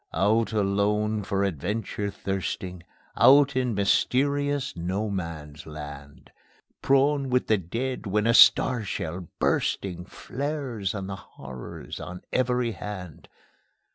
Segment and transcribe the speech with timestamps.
[0.15, 2.81] Out alone, for adventure thirsting,
[3.15, 6.31] Out in mysterious No Man's Land;
[6.81, 12.71] Prone with the dead when a star shell, bursting, Flares on the horrors on every
[12.71, 13.27] hand.